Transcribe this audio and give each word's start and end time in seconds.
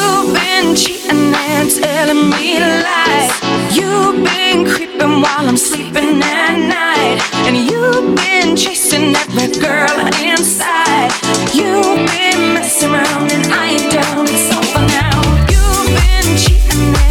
You've 0.00 0.32
been 0.32 0.74
cheating 0.74 1.34
and 1.34 1.70
telling 1.70 2.30
me 2.30 2.58
lies. 2.58 3.30
You've 3.76 4.24
been 4.24 4.64
creeping 4.66 5.20
while 5.20 5.46
I'm 5.50 5.56
sleeping 5.56 6.22
at 6.22 6.56
night. 6.56 7.18
And 7.46 7.56
you've 7.56 8.14
been 8.16 8.56
chasing 8.56 9.14
every 9.14 9.48
girl 9.60 9.96
inside. 10.22 11.10
You've 11.52 12.00
been 12.14 12.54
messing 12.54 12.92
around 12.92 13.30
and 13.32 13.46
I 13.52 13.72
ain't 13.76 13.92
down. 13.92 14.26
It's 14.28 14.48
over 14.56 14.86
now. 14.86 15.20
You've 15.52 15.88
been 16.00 16.28
cheating 16.42 17.09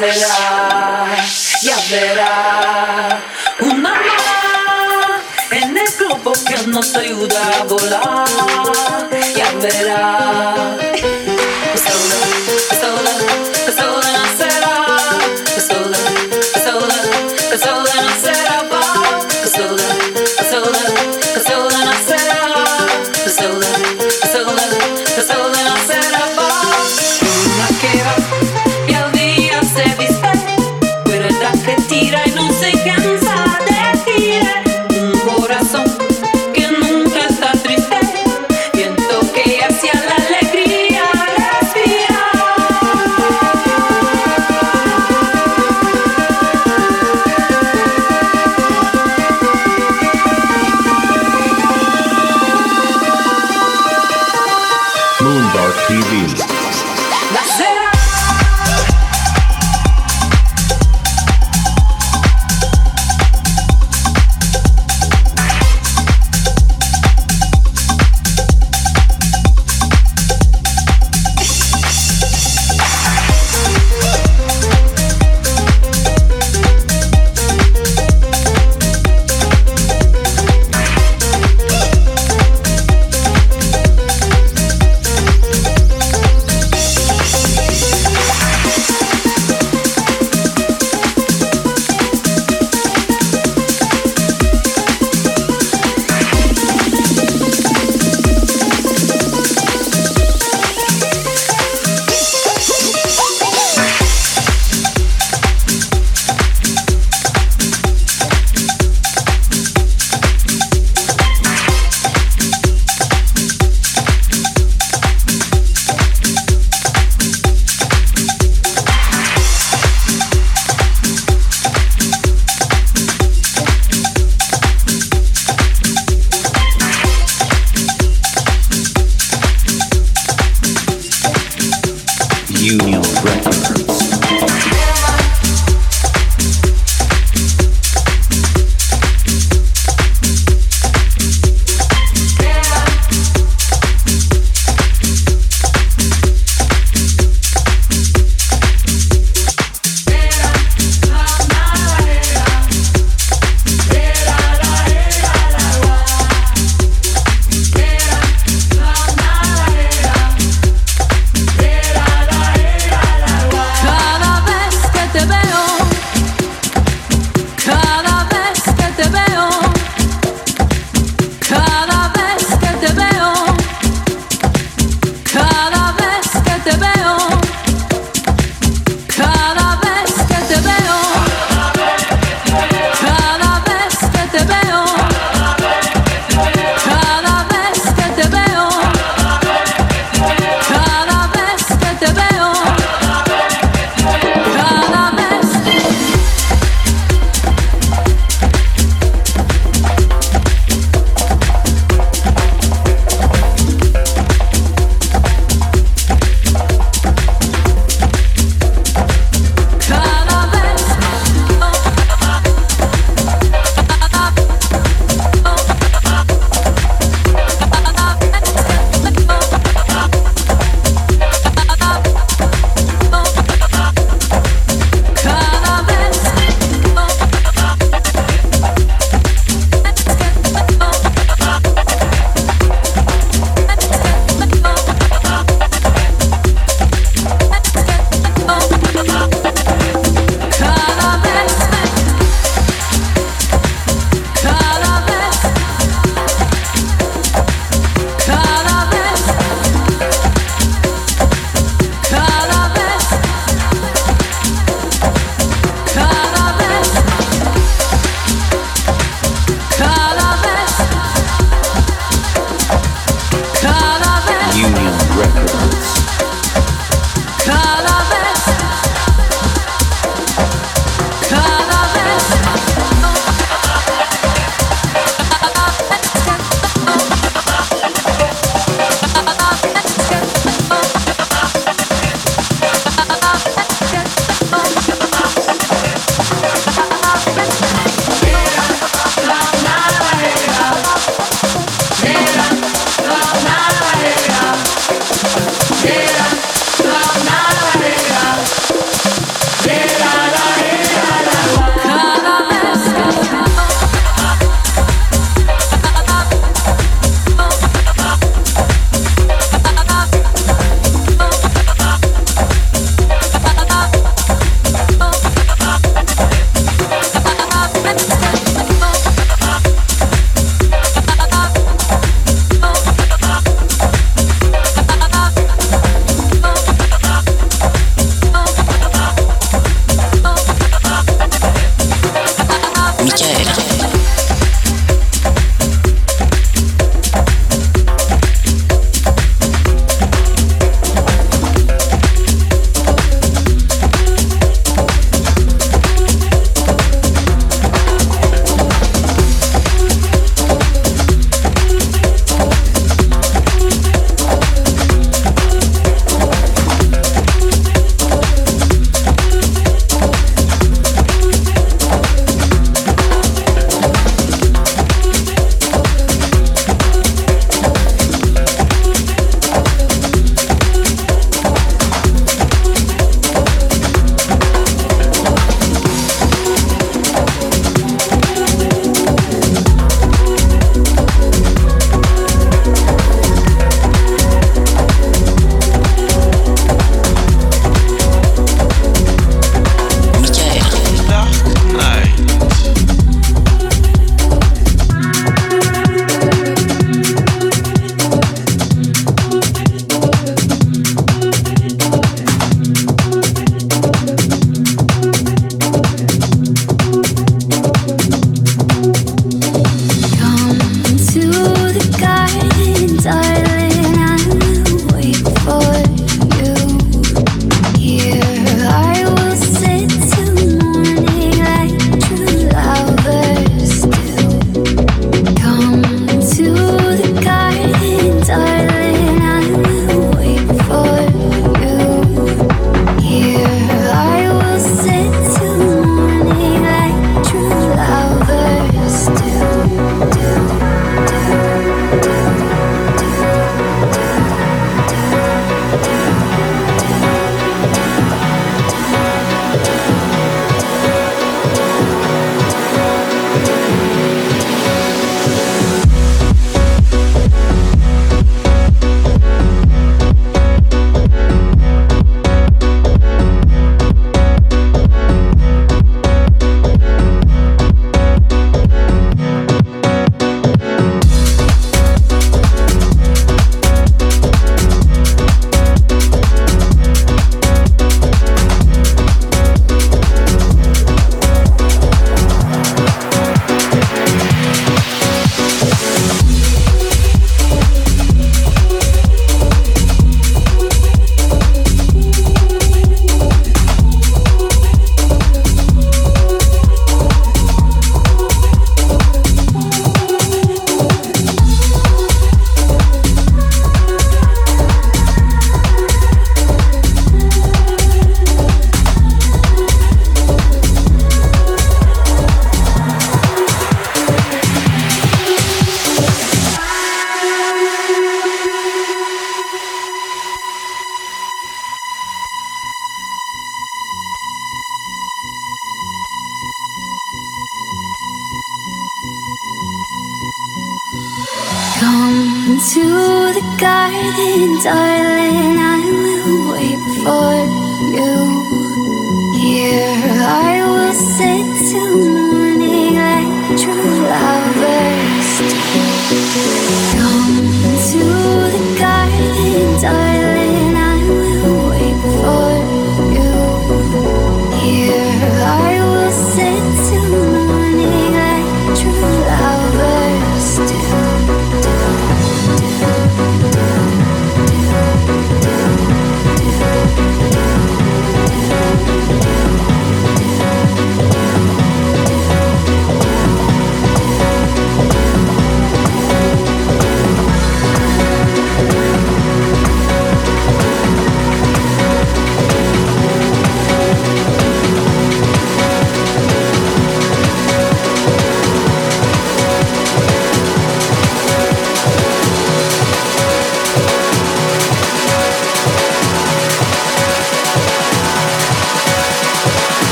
Es 0.00 0.20
lo 0.20 0.55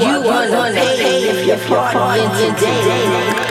You, 0.00 0.28
are 0.28 0.48
gonna 0.48 0.80
if 0.80 1.44
you're 1.44 1.56
partying 1.56 2.56
today. 2.56 3.47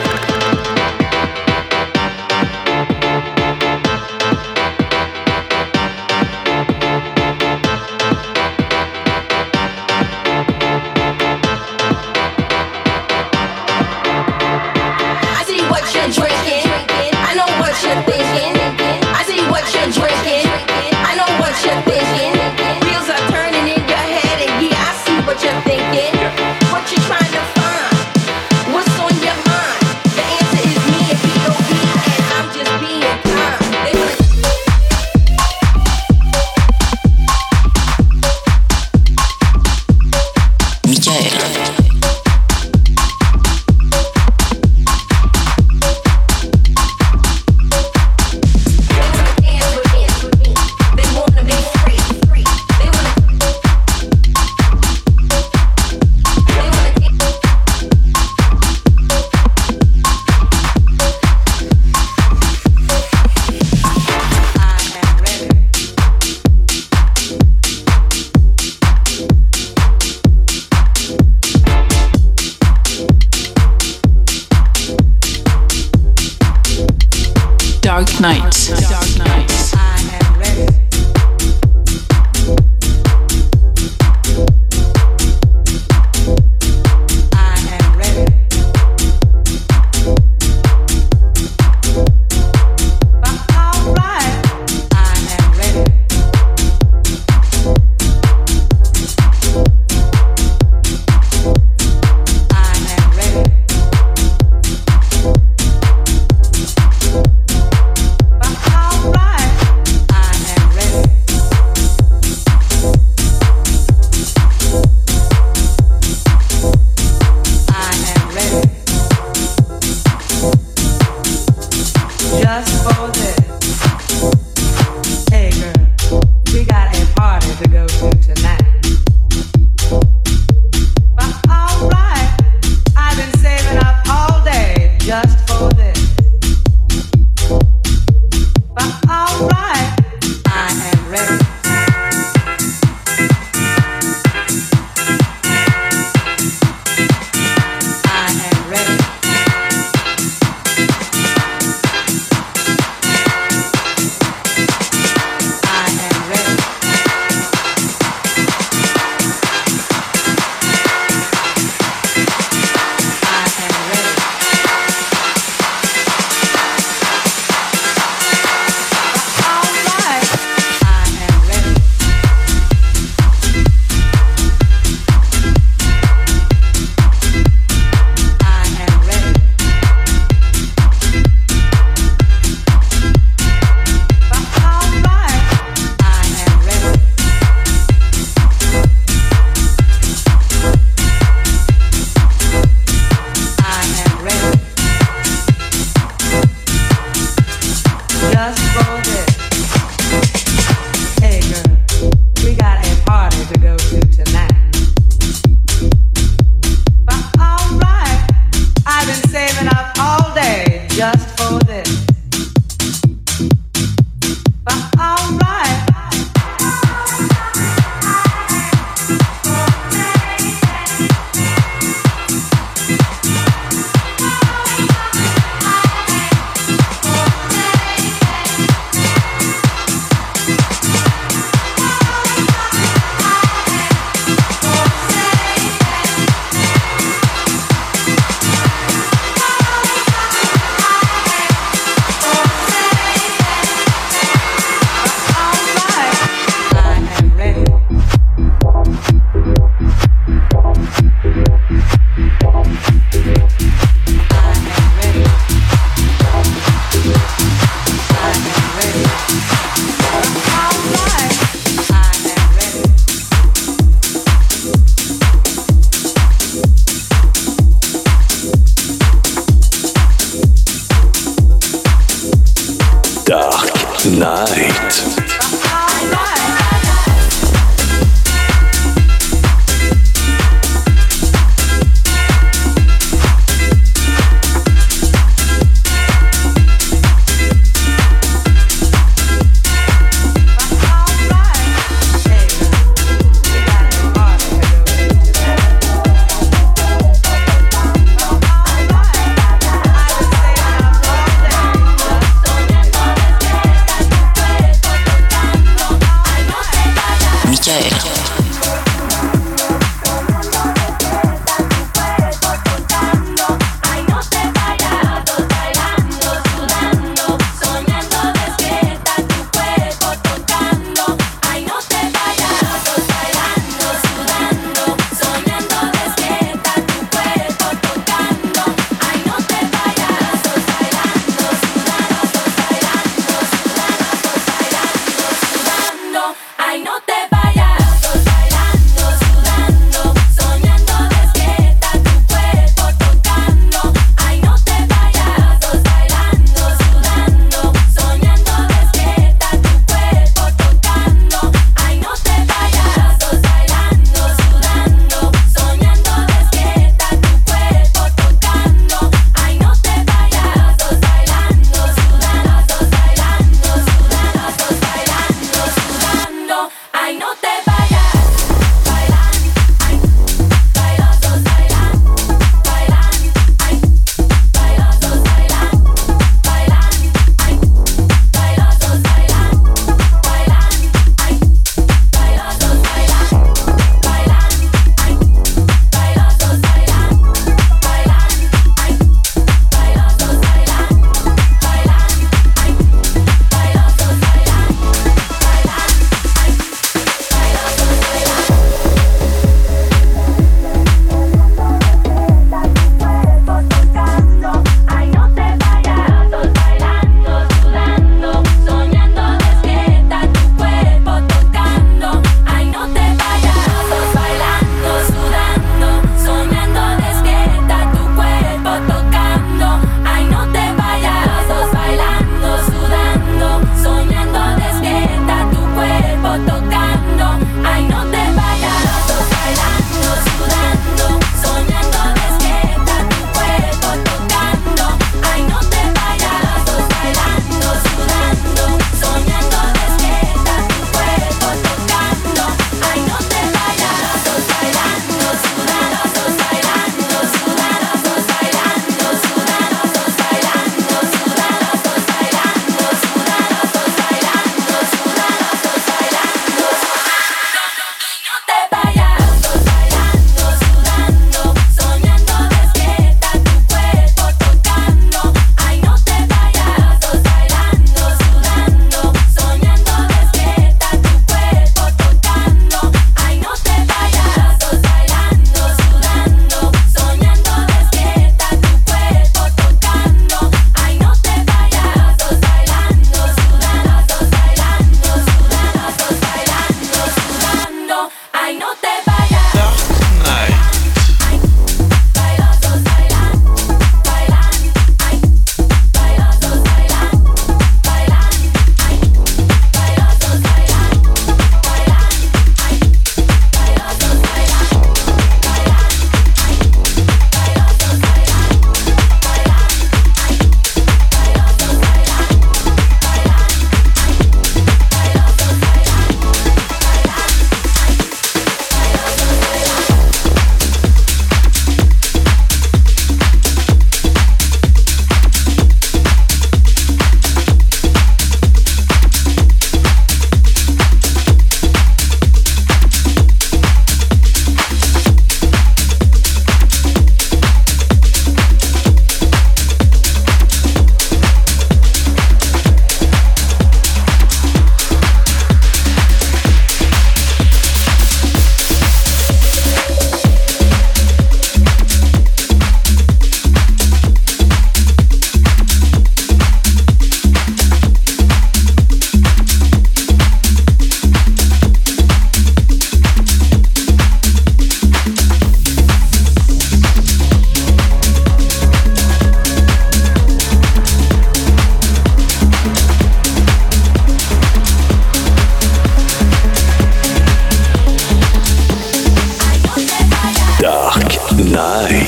Thank 581.58 582.07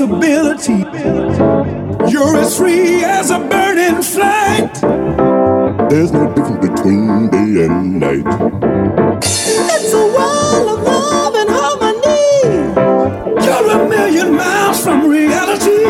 possibility. 0.00 0.78
You're 2.10 2.38
as 2.38 2.56
free 2.56 3.04
as 3.04 3.30
a 3.30 3.38
bird 3.38 3.76
in 3.76 4.02
flight. 4.02 4.72
There's 5.90 6.12
no 6.12 6.32
difference 6.34 6.68
between 6.68 7.28
day 7.28 7.64
and 7.66 8.00
night. 8.00 8.26
It's 9.22 9.92
a 9.92 9.96
world 9.98 10.78
of 10.78 10.84
love 10.84 11.34
and 11.34 11.50
harmony. 11.50 13.44
You're 13.44 13.70
a 13.70 13.88
million 13.88 14.34
miles 14.36 14.82
from 14.82 15.06
reality. 15.06 15.80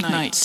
Night. 0.00 0.35